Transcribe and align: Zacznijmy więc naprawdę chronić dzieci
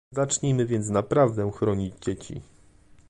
Zacznijmy 0.13 0.65
więc 0.65 0.89
naprawdę 0.89 1.51
chronić 1.51 1.95
dzieci 2.01 2.41